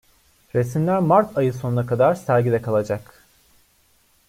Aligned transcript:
Resimler 0.55 0.99
Mart 1.03 1.37
ayı 1.37 1.53
sonuna 1.53 1.85
kadar 1.85 2.15
sergide 2.15 2.61
kalacak. 2.61 3.23